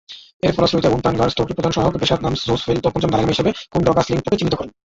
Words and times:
এর 0.45 0.53
ফলশ্রুতিতে 0.55 0.89
য়োন-তান-র্গ্যা-ম্ত্শোর 0.89 1.57
প্রধান 1.57 1.73
সহায়ক 1.75 1.95
ব্সোদ-নাম্স-ছোস-'ফেল 2.03 2.77
পঞ্চম 2.93 3.09
দলাই 3.11 3.21
লামা 3.23 3.33
হিসেবে 3.33 3.51
কুন-দ্গা'-স্ন্যিং-পোকে 3.71 4.39
চিহ্নিত 4.39 4.55
করেন। 4.57 4.71